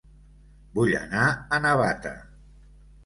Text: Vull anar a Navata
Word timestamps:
Vull 0.77 0.95
anar 1.01 1.27
a 1.29 1.61
Navata 1.67 2.15